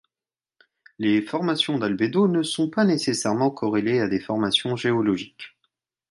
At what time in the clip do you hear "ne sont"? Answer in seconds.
2.27-2.71